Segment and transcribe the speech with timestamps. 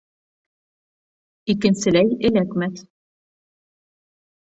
[1.55, 2.85] Икенселәй эләкмәҫ.